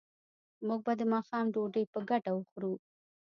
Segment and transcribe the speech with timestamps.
[0.67, 2.73] موږ به د ماښام ډوډۍ په ګډه وخورو